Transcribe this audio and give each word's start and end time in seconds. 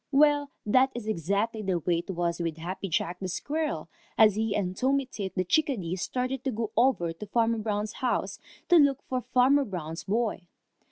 Well, 0.11 0.49
that 0.65 0.89
is 0.95 1.05
exactly 1.05 1.61
the 1.61 1.77
way 1.77 1.99
it 1.99 2.09
was 2.09 2.39
with 2.39 2.57
Happy 2.57 2.89
Jack 2.89 3.19
Squirrel, 3.27 3.87
as 4.17 4.33
he 4.33 4.55
and 4.55 4.75
Tommy 4.75 5.05
Tit 5.05 5.35
the 5.35 5.43
Chickadee 5.43 5.95
started 5.95 6.43
to 6.43 6.51
go 6.51 6.71
over 6.75 7.13
to 7.13 7.25
Farmer 7.27 7.59
Brown's 7.59 7.93
house 7.93 8.39
to 8.69 8.77
look 8.77 9.03
for 9.03 9.21
Farmer 9.21 9.63
Brown's 9.63 10.05
boy. 10.05 10.47